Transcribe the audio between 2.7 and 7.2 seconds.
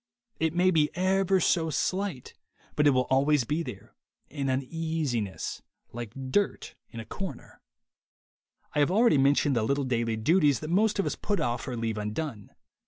but it will always be there, an uneasiness, like dirt in a